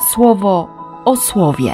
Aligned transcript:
słowo 0.00 0.68
o 1.04 1.16
słowie. 1.16 1.72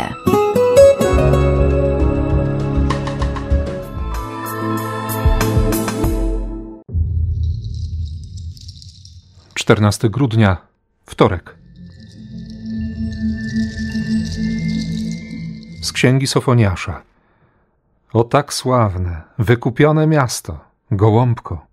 Czternasty 9.55 10.11
grudnia, 10.11 10.57
wtorek. 11.07 11.57
Z 15.83 15.93
księgi 15.93 16.27
Sofoniasza. 16.27 17.03
O 18.13 18.25
tak 18.25 18.55
sławne, 18.55 19.23
wykupione 19.39 20.07
miasto, 20.07 20.59
gołąbko. 20.91 21.67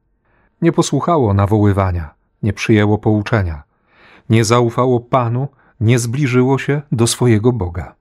Nie 0.61 0.71
posłuchało 0.71 1.33
nawoływania, 1.33 2.09
nie 2.43 2.54
przyjęło 2.54 2.97
pouczenia, 2.97 3.63
nie 4.29 4.45
zaufało 4.45 4.99
Panu, 4.99 5.47
nie 5.81 5.99
zbliżyło 5.99 6.57
się 6.57 6.81
do 6.91 7.07
swojego 7.07 7.51
Boga. 7.51 7.95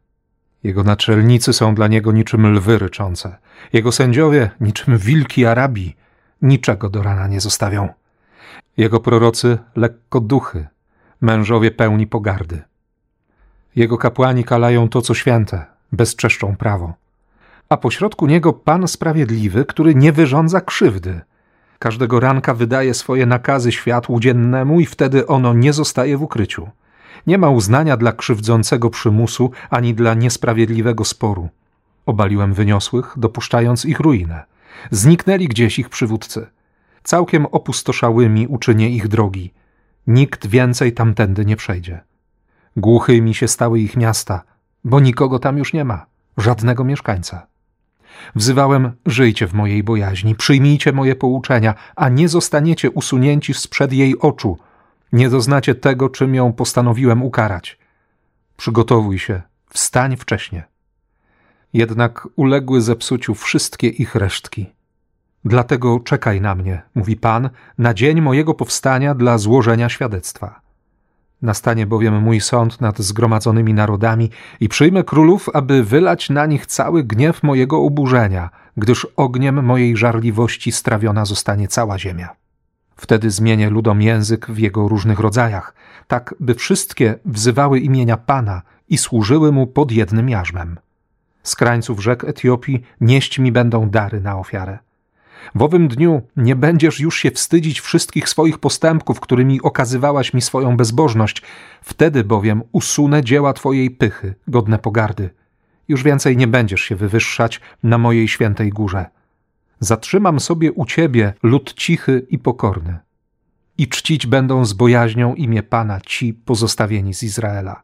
Jego 0.63 0.85
naczelnicy 0.85 1.53
są 1.53 1.75
dla 1.75 1.89
niego 1.89 2.13
niczym 2.13 2.53
lwy 2.53 2.79
ryczące, 2.79 3.37
jego 3.73 3.93
sędziowie 3.93 4.51
niczym 4.61 4.99
wilki 4.99 5.47
Arabii, 5.47 5.97
niczego 6.43 6.91
do 6.91 7.03
rana 7.03 7.27
nie 7.27 7.41
zostawią. 7.41 7.89
Jego 8.77 9.01
prorocy 9.01 9.59
lekko 9.77 10.21
duchy, 10.21 10.67
mężowie 11.21 11.71
pełni 11.71 12.07
pogardy. 12.07 12.63
Jego 13.77 13.99
kapłani 13.99 14.45
kalają 14.45 14.89
to, 14.89 15.03
co 15.03 15.15
święte, 15.15 15.67
bezczeszczą 15.93 16.57
prawo. 16.57 16.95
A 17.69 17.77
pośrodku 17.77 18.27
niego 18.27 18.53
Pan 18.53 18.89
Sprawiedliwy, 18.89 19.65
który 19.65 19.95
nie 19.95 20.13
wyrządza 20.13 20.61
krzywdy. 20.61 21.21
Każdego 21.79 22.21
ranka 22.21 22.55
wydaje 22.55 22.95
swoje 22.95 23.27
nakazy 23.27 23.73
światłu 23.73 24.21
dziennemu 24.21 24.81
i 24.81 24.87
wtedy 24.87 25.27
ono 25.27 25.55
nie 25.55 25.73
zostaje 25.73 26.17
w 26.17 26.23
ukryciu. 26.23 26.69
Nie 27.27 27.39
ma 27.39 27.51
uznania 27.51 27.97
dla 27.97 28.13
krzywdzącego 28.13 28.91
przymusu 28.91 29.51
ani 29.71 29.95
dla 29.95 30.15
niesprawiedliwego 30.15 31.05
sporu. 31.05 31.49
Obaliłem 32.07 32.55
wyniosłych, 32.55 33.15
dopuszczając 33.17 33.85
ich 33.85 34.01
ruinę. 34.01 34.45
Zniknęli 34.91 35.49
gdzieś 35.49 35.79
ich 35.79 35.89
przywódcy. 35.89 36.47
Całkiem 37.03 37.47
opustoszałymi 37.47 38.47
uczynię 38.47 38.91
ich 38.91 39.09
drogi. 39.09 39.53
Nikt 40.07 40.47
więcej 40.47 40.93
tamtędy 40.93 41.45
nie 41.47 41.57
przejdzie. 41.57 42.01
Głuchymi 42.77 43.35
się 43.35 43.49
stały 43.49 43.81
ich 43.81 43.97
miasta, 43.97 44.43
bo 44.85 45.01
nikogo 45.01 45.39
tam 45.39 45.59
już 45.59 45.73
nie 45.73 45.85
ma, 45.85 46.07
żadnego 46.37 46.85
mieszkańca. 46.85 47.47
Wzywałem, 48.35 48.93
żyjcie 49.07 49.47
w 49.47 49.55
mojej 49.55 49.83
bojaźni, 49.83 50.35
przyjmijcie 50.35 50.93
moje 50.93 51.17
pouczenia, 51.17 51.75
a 51.97 52.09
nie 52.09 52.29
zostaniecie 52.29 52.91
usunięci 52.91 53.55
sprzed 53.55 53.93
jej 53.93 54.19
oczu. 54.19 54.59
Nie 55.13 55.31
doznacie 55.31 55.75
tego, 55.75 56.09
czym 56.09 56.35
ją 56.35 56.53
postanowiłem 56.53 57.23
ukarać. 57.23 57.79
Przygotowuj 58.57 59.19
się, 59.19 59.43
wstań 59.71 60.17
wcześnie. 60.17 60.65
Jednak 61.73 62.29
uległy 62.37 62.81
zepsuciu 62.81 63.35
wszystkie 63.35 63.89
ich 63.89 64.15
resztki. 64.15 64.73
Dlatego 65.45 66.01
czekaj 66.01 66.41
na 66.41 66.55
mnie, 66.55 66.83
mówi 66.95 67.17
Pan, 67.17 67.51
na 67.79 67.95
dzień 67.95 68.21
mojego 68.21 68.55
powstania 68.55 69.15
dla 69.15 69.39
złożenia 69.39 69.89
świadectwa. 69.89 70.61
Nastanie 71.43 71.87
bowiem 71.87 72.23
mój 72.23 72.41
sąd 72.41 72.81
nad 72.81 72.99
zgromadzonymi 72.99 73.75
narodami 73.75 74.31
i 74.61 74.69
przyjmę 74.69 75.05
królów, 75.05 75.49
aby 75.55 75.85
wylać 75.85 76.31
na 76.31 76.47
nich 76.47 76.67
cały 76.67 77.05
gniew 77.05 77.43
mojego 77.43 77.83
oburzenia, 77.83 78.51
gdyż 78.77 79.07
ogniem 79.17 79.65
mojej 79.65 79.97
żarliwości 79.97 80.73
strawiona 80.73 81.25
zostanie 81.25 81.69
cała 81.69 81.99
ziemia. 81.99 82.37
Wtedy 83.01 83.31
zmienię 83.31 83.71
ludom 83.71 84.03
język 84.03 84.47
w 84.47 84.59
jego 84.59 84.89
różnych 84.89 85.21
rodzajach, 85.21 85.75
tak 86.07 86.35
by 86.41 86.55
wszystkie 86.55 87.15
wzywały 87.25 87.81
imienia 87.81 88.17
Pana 88.17 88.63
i 88.89 88.99
służyły 88.99 89.53
mu 89.53 89.67
pod 89.67 89.93
jednym 89.93 90.29
jarzmem. 90.29 90.79
Z 91.43 91.57
krańców 91.57 92.03
rzek 92.03 92.25
Etiopii 92.25 92.83
nieść 93.01 93.39
mi 93.39 93.53
będą 93.53 93.91
dary 93.91 94.21
na 94.21 94.39
ofiarę. 94.39 94.79
W 95.55 95.63
owym 95.63 95.89
dniu 95.89 96.23
nie 96.37 96.57
będziesz 96.57 97.01
już 97.01 97.19
się 97.19 97.31
wstydzić 97.31 97.81
wszystkich 97.81 98.29
swoich 98.29 98.59
postępków, 98.59 99.21
którymi 99.21 99.63
okazywałaś 99.63 100.35
mi 100.35 100.43
swoją 100.43 100.77
bezbożność. 100.77 101.43
Wtedy 101.83 102.25
bowiem 102.25 102.63
usunę 102.73 103.25
dzieła 103.25 103.53
Twojej 103.53 103.91
pychy, 103.91 104.35
godne 104.49 104.79
pogardy. 104.79 105.31
Już 105.89 106.03
więcej 106.03 106.37
nie 106.37 106.47
będziesz 106.47 106.81
się 106.81 106.97
wywyższać 106.97 107.61
na 107.83 107.99
mojej 107.99 108.29
świętej 108.29 108.71
górze. 108.71 109.07
Zatrzymam 109.81 110.41
sobie 110.41 110.73
u 110.73 110.87
Ciebie 110.87 111.35
lud 111.43 111.75
cichy 111.75 112.27
i 112.29 112.39
pokorny. 112.39 112.99
I 113.79 113.89
czcić 113.89 114.27
będą 114.27 114.65
z 114.65 114.73
bojaźnią 114.73 115.35
imię 115.35 115.63
Pana 115.63 116.01
ci 116.01 116.35
pozostawieni 116.35 117.15
z 117.15 117.23
Izraela. 117.23 117.83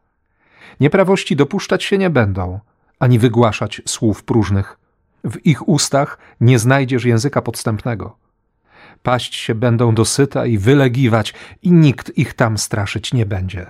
Nieprawości 0.79 1.35
dopuszczać 1.35 1.83
się 1.83 1.97
nie 1.97 2.09
będą, 2.09 2.59
ani 2.99 3.19
wygłaszać 3.19 3.81
słów 3.85 4.23
próżnych– 4.23 4.77
w 5.23 5.45
ich 5.45 5.69
ustach 5.69 6.17
nie 6.41 6.59
znajdziesz 6.59 7.05
języka 7.05 7.41
podstępnego. 7.41 8.17
Paść 9.03 9.35
się 9.35 9.55
będą 9.55 9.95
dosyta 9.95 10.45
i 10.45 10.57
wylegiwać, 10.57 11.33
i 11.61 11.71
nikt 11.71 12.17
ich 12.17 12.33
tam 12.33 12.57
straszyć 12.57 13.13
nie 13.13 13.25
będzie. 13.25 13.65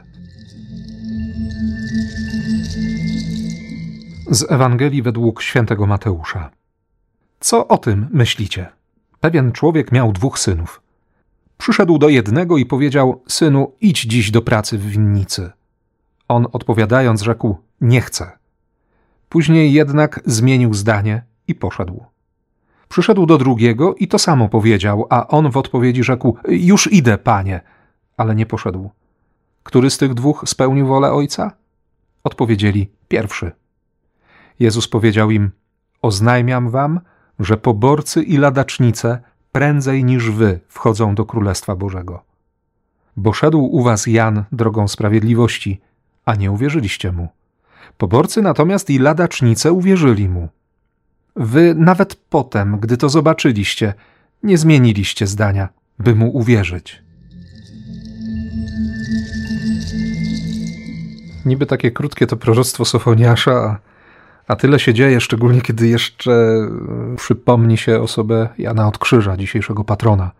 Z 4.30 4.52
Ewangelii 4.52 5.02
według 5.02 5.42
świętego 5.42 5.88
Mateusza. 5.88 6.50
Co 7.40 7.68
o 7.68 7.78
tym 7.78 8.08
myślicie? 8.12 8.70
Pewien 9.20 9.52
człowiek 9.52 9.92
miał 9.92 10.12
dwóch 10.12 10.40
synów. 10.40 10.81
Przyszedł 11.58 11.98
do 11.98 12.09
jednego 12.09 12.58
i 12.58 12.66
powiedział: 12.66 13.24
Synu, 13.28 13.72
idź 13.81 14.02
dziś 14.02 14.31
do 14.31 14.42
pracy 14.42 14.78
w 14.78 14.86
winnicy. 14.86 15.52
On 16.28 16.47
odpowiadając, 16.52 17.22
rzekł: 17.22 17.58
Nie 17.81 18.02
chcę. 18.02 18.31
Później 19.30 19.74
jednak 19.74 20.22
zmienił 20.26 20.74
zdanie 20.74 21.24
i 21.47 21.56
poszedł. 21.56 22.06
Przyszedł 22.90 23.26
do 23.26 23.38
drugiego 23.38 23.96
i 23.96 24.08
to 24.08 24.20
samo 24.20 24.50
powiedział, 24.50 25.08
a 25.09 25.28
on 25.28 25.52
w 25.52 25.58
odpowiedzi 25.58 26.03
rzekł: 26.03 26.38
Już 26.47 26.94
idę, 26.94 27.18
panie, 27.18 27.62
ale 28.18 28.36
nie 28.36 28.46
poszedł. 28.46 28.90
Który 29.64 29.90
z 29.90 29.97
tych 29.97 30.14
dwóch 30.14 30.44
spełnił 30.47 30.88
wolę 30.88 31.12
ojca? 31.12 31.52
Odpowiedzieli: 32.24 32.92
Pierwszy. 33.08 33.52
Jezus 34.59 34.88
powiedział 34.88 35.31
im: 35.31 35.52
Oznajmiam 36.02 36.70
wam, 36.70 37.00
że 37.40 37.58
poborcy 37.58 38.24
i 38.24 38.38
ladacznice 38.38 39.20
prędzej 39.52 40.03
niż 40.03 40.31
wy 40.31 40.59
wchodzą 40.68 41.16
do 41.16 41.25
Królestwa 41.25 41.75
Bożego. 41.75 42.24
Bo 43.18 43.34
szedł 43.34 43.59
u 43.66 43.84
was 43.84 44.08
Jan 44.08 44.44
drogą 44.52 44.88
sprawiedliwości, 44.88 45.81
a 46.26 46.36
nie 46.36 46.52
uwierzyliście 46.52 47.12
mu. 47.12 47.28
Poborcy 47.97 48.42
natomiast 48.42 48.90
i 48.90 49.00
ladacznice 49.00 49.72
uwierzyli 49.72 50.30
mu. 50.30 50.50
Wy 51.36 51.76
nawet 51.78 52.16
potem, 52.16 52.80
gdy 52.80 52.97
to 52.97 53.09
zobaczyliście, 53.09 53.94
nie 54.44 54.58
zmieniliście 54.58 55.28
zdania, 55.28 55.70
by 56.00 56.16
mu 56.16 56.30
uwierzyć. 56.30 57.02
Niby 61.46 61.66
takie 61.66 61.92
krótkie 61.92 62.28
to 62.28 62.38
proroctwo 62.38 62.86
Sofoniasza, 62.86 63.80
a 64.47 64.56
tyle 64.56 64.80
się 64.80 64.94
dzieje, 64.94 65.22
szczególnie 65.22 65.62
kiedy 65.62 65.88
jeszcze 65.88 66.31
e, 66.31 67.16
przypomni 67.18 67.78
się 67.78 68.02
osobę 68.02 68.50
Jana 68.58 68.88
od 68.88 68.97
Krzyża, 68.97 69.38
dzisiejszego 69.38 69.84
patrona. 69.84 70.31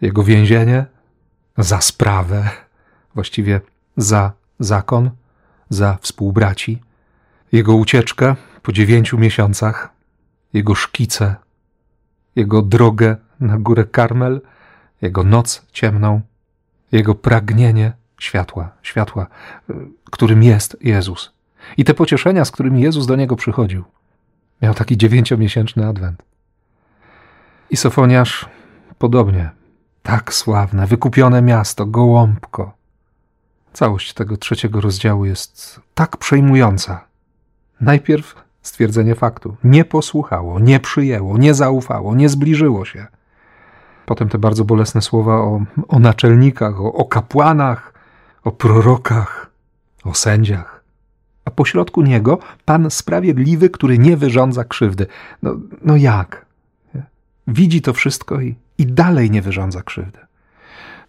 Jego 0.00 0.24
więzienie 0.24 0.84
za 1.58 1.80
sprawę, 1.80 2.50
właściwie 3.14 3.60
za 3.96 4.32
zakon, 4.60 5.10
za 5.68 5.98
współbraci. 6.00 6.82
Jego 7.52 7.74
ucieczkę 7.74 8.36
po 8.62 8.72
dziewięciu 8.72 9.18
miesiącach, 9.18 9.92
jego 10.52 10.74
szkice, 10.74 11.36
jego 12.36 12.62
drogę 12.62 13.16
na 13.40 13.58
górę 13.58 13.84
Karmel, 13.84 14.40
jego 15.02 15.24
noc 15.24 15.66
ciemną, 15.72 16.20
jego 16.92 17.14
pragnienie 17.14 17.92
światła, 18.20 18.70
światła, 18.82 19.26
którym 20.10 20.42
jest 20.42 20.76
Jezus. 20.80 21.32
I 21.76 21.84
te 21.84 21.94
pocieszenia, 21.94 22.44
z 22.44 22.50
którymi 22.50 22.80
Jezus 22.80 23.06
do 23.06 23.16
niego 23.16 23.36
przychodził. 23.36 23.84
Miał 24.62 24.74
taki 24.74 24.96
dziewięciomiesięczny 24.96 25.86
adwent. 25.86 26.22
I 27.70 27.76
Sofoniasz 27.76 28.48
podobnie. 28.98 29.50
Tak 30.02 30.34
sławne, 30.34 30.86
wykupione 30.86 31.42
miasto, 31.42 31.86
gołąbko. 31.86 32.72
Całość 33.72 34.12
tego 34.14 34.36
trzeciego 34.36 34.80
rozdziału 34.80 35.24
jest 35.24 35.80
tak 35.94 36.16
przejmująca. 36.16 37.04
Najpierw 37.80 38.34
stwierdzenie 38.62 39.14
faktu. 39.14 39.56
Nie 39.64 39.84
posłuchało, 39.84 40.60
nie 40.60 40.80
przyjęło, 40.80 41.38
nie 41.38 41.54
zaufało, 41.54 42.14
nie 42.14 42.28
zbliżyło 42.28 42.84
się. 42.84 43.06
Potem 44.06 44.28
te 44.28 44.38
bardzo 44.38 44.64
bolesne 44.64 45.02
słowa 45.02 45.34
o, 45.34 45.60
o 45.88 45.98
naczelnikach, 45.98 46.80
o, 46.80 46.92
o 46.92 47.04
kapłanach, 47.04 47.94
o 48.44 48.52
prorokach, 48.52 49.50
o 50.04 50.14
sędziach. 50.14 50.71
A 51.44 51.50
pośrodku 51.50 52.02
niego 52.02 52.38
Pan 52.64 52.90
Sprawiedliwy, 52.90 53.70
który 53.70 53.98
nie 53.98 54.16
wyrządza 54.16 54.64
krzywdy. 54.64 55.06
No, 55.42 55.56
no 55.84 55.96
jak? 55.96 56.46
Widzi 57.46 57.82
to 57.82 57.92
wszystko 57.92 58.40
i, 58.40 58.54
i 58.78 58.86
dalej 58.86 59.30
nie 59.30 59.42
wyrządza 59.42 59.82
krzywdy. 59.82 60.18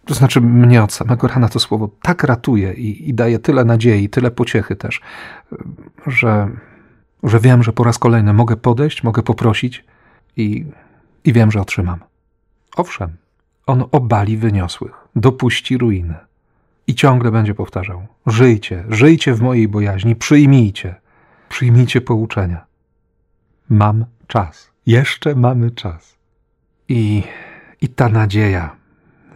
To 0.04 0.14
znaczy, 0.14 0.40
mnie 0.40 0.82
od 0.82 0.92
samego 0.92 1.28
rana 1.28 1.48
to 1.48 1.60
słowo 1.60 1.90
tak 2.02 2.24
ratuje 2.24 2.72
i, 2.72 3.08
i 3.08 3.14
daje 3.14 3.38
tyle 3.38 3.64
nadziei, 3.64 4.08
tyle 4.08 4.30
pociechy 4.30 4.76
też, 4.76 5.00
że, 6.06 6.48
że 7.22 7.40
wiem, 7.40 7.62
że 7.62 7.72
po 7.72 7.84
raz 7.84 7.98
kolejny 7.98 8.32
mogę 8.32 8.56
podejść, 8.56 9.02
mogę 9.02 9.22
poprosić 9.22 9.84
i, 10.36 10.66
i 11.24 11.32
wiem, 11.32 11.50
że 11.50 11.60
otrzymam. 11.60 12.00
Owszem, 12.76 13.16
on 13.66 13.84
obali 13.92 14.36
wyniosłych, 14.36 14.94
dopuści 15.16 15.78
ruiny. 15.78 16.14
I 16.86 16.94
ciągle 16.94 17.30
będzie 17.30 17.54
powtarzał: 17.54 18.06
Żyjcie, 18.26 18.84
żyjcie 18.88 19.34
w 19.34 19.42
mojej 19.42 19.68
bojaźni, 19.68 20.16
przyjmijcie, 20.16 20.94
przyjmijcie 21.48 22.00
pouczenia. 22.00 22.66
Mam 23.68 24.04
czas, 24.26 24.70
jeszcze 24.86 25.34
mamy 25.34 25.70
czas. 25.70 26.16
I, 26.88 27.22
i 27.80 27.88
ta 27.88 28.08
nadzieja 28.08 28.76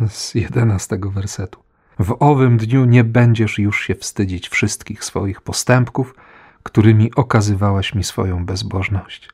z 0.09 0.35
jedenastego 0.35 1.11
wersetu. 1.11 1.63
W 1.99 2.17
owym 2.21 2.57
dniu 2.57 2.85
nie 2.85 3.05
będziesz 3.05 3.59
już 3.59 3.81
się 3.81 3.95
wstydzić 3.95 4.49
wszystkich 4.49 5.05
swoich 5.05 5.41
postępków, 5.41 6.15
którymi 6.63 7.15
okazywałaś 7.15 7.95
mi 7.95 8.05
swoją 8.05 8.47
bezbożność. 8.47 9.29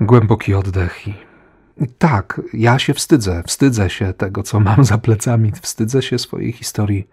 Głęboki 0.00 0.54
oddech 0.54 1.08
i 1.08 1.29
tak, 1.86 2.40
ja 2.52 2.78
się 2.78 2.94
wstydzę, 2.94 3.42
wstydzę 3.46 3.90
się 3.90 4.12
tego, 4.12 4.42
co 4.42 4.60
mam 4.60 4.84
za 4.84 4.98
plecami, 4.98 5.52
wstydzę 5.62 6.02
się 6.02 6.18
swojej 6.18 6.52
historii, 6.52 7.08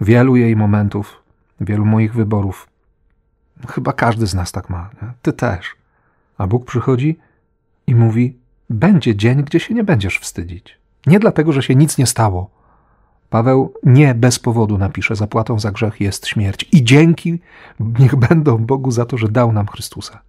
wielu 0.00 0.36
jej 0.36 0.56
momentów, 0.56 1.22
wielu 1.60 1.84
moich 1.84 2.14
wyborów. 2.14 2.68
Chyba 3.68 3.92
każdy 3.92 4.26
z 4.26 4.34
nas 4.34 4.52
tak 4.52 4.70
ma, 4.70 4.90
nie? 5.02 5.12
ty 5.22 5.32
też. 5.32 5.74
A 6.38 6.46
Bóg 6.46 6.64
przychodzi 6.64 7.18
i 7.86 7.94
mówi: 7.94 8.36
Będzie 8.70 9.16
dzień, 9.16 9.42
gdzie 9.42 9.60
się 9.60 9.74
nie 9.74 9.84
będziesz 9.84 10.18
wstydzić. 10.18 10.78
Nie 11.06 11.18
dlatego, 11.18 11.52
że 11.52 11.62
się 11.62 11.74
nic 11.74 11.98
nie 11.98 12.06
stało. 12.06 12.50
Paweł 13.30 13.74
nie 13.82 14.14
bez 14.14 14.38
powodu 14.38 14.78
napisze: 14.78 15.16
Zapłatą 15.16 15.58
za 15.58 15.70
grzech 15.70 16.00
jest 16.00 16.26
śmierć. 16.26 16.68
I 16.72 16.84
dzięki 16.84 17.38
niech 17.80 18.16
będą 18.16 18.58
Bogu 18.58 18.90
za 18.90 19.04
to, 19.04 19.18
że 19.18 19.28
dał 19.28 19.52
nam 19.52 19.66
Chrystusa. 19.66 20.20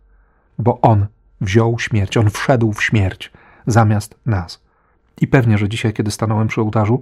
Bo 0.59 0.81
On 0.81 1.05
wziął 1.41 1.79
śmierć, 1.79 2.17
On 2.17 2.29
wszedł 2.29 2.73
w 2.73 2.83
śmierć 2.83 3.31
zamiast 3.71 4.15
nas. 4.25 4.61
I 5.21 5.27
pewnie, 5.27 5.57
że 5.57 5.69
dzisiaj, 5.69 5.93
kiedy 5.93 6.11
stanąłem 6.11 6.47
przy 6.47 6.61
ołtarzu, 6.61 7.01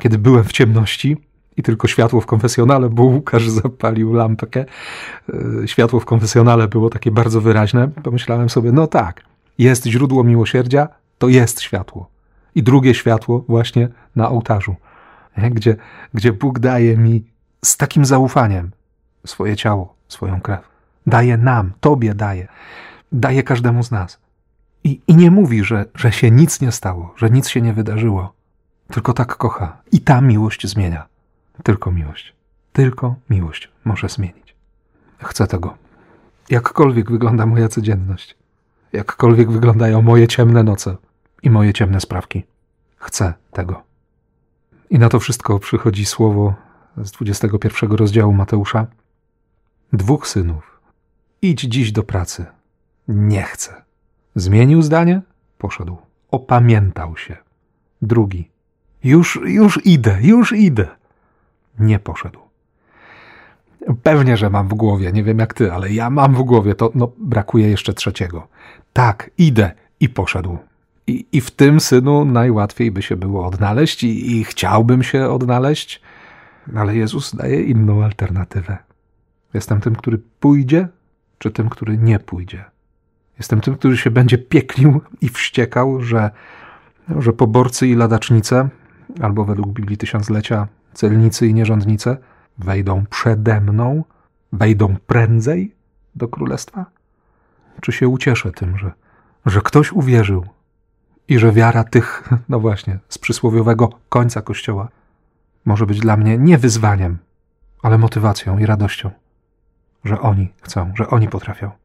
kiedy 0.00 0.18
byłem 0.18 0.44
w 0.44 0.52
ciemności 0.52 1.16
i 1.56 1.62
tylko 1.62 1.88
światło 1.88 2.20
w 2.20 2.26
konfesjonale, 2.26 2.88
bo 2.88 3.02
Łukasz 3.02 3.48
zapalił 3.48 4.14
lampkę, 4.14 4.64
e, 5.62 5.68
światło 5.68 6.00
w 6.00 6.04
konfesjonale 6.04 6.68
było 6.68 6.90
takie 6.90 7.10
bardzo 7.10 7.40
wyraźne, 7.40 7.88
pomyślałem 7.88 8.50
sobie, 8.50 8.72
no 8.72 8.86
tak, 8.86 9.22
jest 9.58 9.86
źródło 9.86 10.24
miłosierdzia, 10.24 10.88
to 11.18 11.28
jest 11.28 11.60
światło. 11.60 12.08
I 12.54 12.62
drugie 12.62 12.94
światło 12.94 13.44
właśnie 13.48 13.88
na 14.16 14.28
ołtarzu, 14.28 14.76
gdzie, 15.36 15.76
gdzie 16.14 16.32
Bóg 16.32 16.58
daje 16.58 16.96
mi 16.96 17.24
z 17.64 17.76
takim 17.76 18.04
zaufaniem 18.04 18.70
swoje 19.26 19.56
ciało, 19.56 19.94
swoją 20.08 20.40
krew. 20.40 20.60
Daje 21.06 21.36
nam, 21.36 21.72
Tobie 21.80 22.14
daje, 22.14 22.48
daje 23.12 23.42
każdemu 23.42 23.82
z 23.82 23.90
nas. 23.90 24.18
I, 24.84 25.00
I 25.08 25.16
nie 25.16 25.30
mówi, 25.30 25.64
że, 25.64 25.84
że 25.94 26.12
się 26.12 26.30
nic 26.30 26.60
nie 26.60 26.72
stało, 26.72 27.14
że 27.16 27.30
nic 27.30 27.48
się 27.48 27.60
nie 27.60 27.72
wydarzyło, 27.72 28.32
tylko 28.88 29.12
tak 29.12 29.36
kocha. 29.36 29.76
I 29.92 30.00
ta 30.00 30.20
miłość 30.20 30.66
zmienia. 30.66 31.06
Tylko 31.62 31.92
miłość. 31.92 32.34
Tylko 32.72 33.14
miłość 33.30 33.70
może 33.84 34.08
zmienić. 34.08 34.54
Chcę 35.18 35.46
tego. 35.46 35.74
Jakkolwiek 36.50 37.10
wygląda 37.10 37.46
moja 37.46 37.68
codzienność, 37.68 38.36
jakkolwiek 38.92 39.50
wyglądają 39.50 40.02
moje 40.02 40.28
ciemne 40.28 40.62
noce 40.62 40.96
i 41.42 41.50
moje 41.50 41.72
ciemne 41.72 42.00
sprawki, 42.00 42.42
chcę 42.96 43.34
tego. 43.52 43.82
I 44.90 44.98
na 44.98 45.08
to 45.08 45.20
wszystko 45.20 45.58
przychodzi 45.58 46.06
słowo 46.06 46.54
z 46.96 47.10
21 47.10 47.92
rozdziału 47.92 48.32
Mateusza. 48.32 48.86
Dwóch 49.92 50.28
synów. 50.28 50.80
Idź 51.42 51.60
dziś 51.60 51.92
do 51.92 52.02
pracy. 52.02 52.46
Nie 53.08 53.42
chcę. 53.42 53.82
Zmienił 54.34 54.82
zdanie? 54.82 55.20
Poszedł. 55.58 55.96
Opamiętał 56.30 57.16
się. 57.16 57.36
Drugi. 58.02 58.50
Już, 59.04 59.40
już 59.44 59.86
idę, 59.86 60.18
już 60.22 60.52
idę. 60.52 60.86
Nie 61.78 61.98
poszedł. 61.98 62.40
Pewnie, 64.02 64.36
że 64.36 64.50
mam 64.50 64.68
w 64.68 64.74
głowie, 64.74 65.12
nie 65.12 65.24
wiem 65.24 65.38
jak 65.38 65.54
ty, 65.54 65.72
ale 65.72 65.92
ja 65.92 66.10
mam 66.10 66.34
w 66.34 66.42
głowie, 66.42 66.74
to 66.74 66.90
no, 66.94 67.12
brakuje 67.18 67.68
jeszcze 67.68 67.94
trzeciego. 67.94 68.48
Tak, 68.92 69.30
idę 69.38 69.72
i 70.00 70.08
poszedł. 70.08 70.58
I, 71.06 71.26
I 71.32 71.40
w 71.40 71.50
tym 71.50 71.80
synu 71.80 72.24
najłatwiej 72.24 72.90
by 72.90 73.02
się 73.02 73.16
było 73.16 73.46
odnaleźć 73.46 74.04
i, 74.04 74.36
i 74.36 74.44
chciałbym 74.44 75.02
się 75.02 75.28
odnaleźć, 75.28 76.02
ale 76.74 76.96
Jezus 76.96 77.34
daje 77.36 77.62
inną 77.62 78.04
alternatywę. 78.04 78.78
Jestem 79.54 79.80
tym, 79.80 79.96
który 79.96 80.18
pójdzie, 80.40 80.88
czy 81.38 81.50
tym, 81.50 81.68
który 81.68 81.98
nie 81.98 82.18
pójdzie. 82.18 82.64
Jestem 83.42 83.60
tym, 83.60 83.74
który 83.74 83.96
się 83.96 84.10
będzie 84.10 84.38
pieklił 84.38 85.00
i 85.20 85.28
wściekał, 85.28 86.02
że, 86.02 86.30
że 87.18 87.32
poborcy 87.32 87.88
i 87.88 87.94
ladacznice, 87.94 88.68
albo 89.20 89.44
według 89.44 89.68
Biblii 89.68 89.96
Tysiąclecia 89.96 90.68
celnicy 90.94 91.46
i 91.46 91.54
nierządnice, 91.54 92.16
wejdą 92.58 93.04
przede 93.10 93.60
mną, 93.60 94.04
wejdą 94.52 94.96
prędzej 95.06 95.74
do 96.14 96.28
królestwa? 96.28 96.86
Czy 97.80 97.92
się 97.92 98.08
ucieszę 98.08 98.52
tym, 98.52 98.78
że, 98.78 98.92
że 99.46 99.60
ktoś 99.60 99.92
uwierzył 99.92 100.46
i 101.28 101.38
że 101.38 101.52
wiara 101.52 101.84
tych, 101.84 102.28
no 102.48 102.60
właśnie, 102.60 102.98
z 103.08 103.18
przysłowiowego 103.18 103.90
końca 104.08 104.42
kościoła 104.42 104.88
może 105.64 105.86
być 105.86 106.00
dla 106.00 106.16
mnie 106.16 106.38
nie 106.38 106.58
wyzwaniem, 106.58 107.18
ale 107.82 107.98
motywacją 107.98 108.58
i 108.58 108.66
radością, 108.66 109.10
że 110.04 110.20
oni 110.20 110.52
chcą, 110.62 110.92
że 110.96 111.06
oni 111.08 111.28
potrafią 111.28 111.81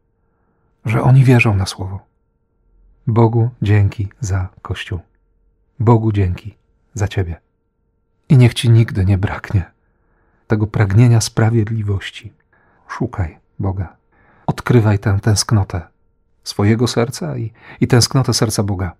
że 0.87 1.01
oni 1.01 1.23
wierzą 1.23 1.55
na 1.55 1.65
słowo. 1.65 1.99
Bogu 3.07 3.49
dzięki 3.61 4.07
za 4.19 4.49
Kościół. 4.61 4.99
Bogu 5.79 6.11
dzięki 6.11 6.57
za 6.93 7.07
Ciebie. 7.07 7.35
I 8.29 8.37
niech 8.37 8.53
Ci 8.53 8.69
nigdy 8.69 9.05
nie 9.05 9.17
braknie 9.17 9.71
tego 10.47 10.67
pragnienia 10.67 11.21
sprawiedliwości. 11.21 12.33
Szukaj 12.87 13.37
Boga. 13.59 13.95
Odkrywaj 14.47 14.99
tę 14.99 15.19
tęsknotę 15.21 15.81
swojego 16.43 16.87
serca 16.87 17.37
i, 17.37 17.53
i 17.81 17.87
tęsknotę 17.87 18.33
serca 18.33 18.63
Boga. 18.63 18.91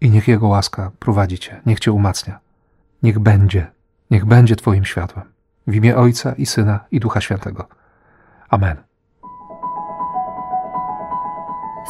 I 0.00 0.10
niech 0.10 0.28
Jego 0.28 0.48
łaska 0.48 0.90
prowadzi 0.98 1.38
Cię, 1.38 1.60
niech 1.66 1.80
Cię 1.80 1.92
umacnia. 1.92 2.40
Niech 3.02 3.18
będzie, 3.18 3.70
niech 4.10 4.24
będzie 4.24 4.56
Twoim 4.56 4.84
światłem. 4.84 5.26
W 5.66 5.74
imię 5.74 5.96
Ojca 5.96 6.32
i 6.32 6.46
Syna 6.46 6.80
i 6.90 7.00
Ducha 7.00 7.20
Świętego. 7.20 7.68
Amen. 8.48 8.87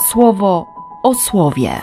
Słowo 0.07 0.67
o 1.02 1.14
słowie. 1.14 1.81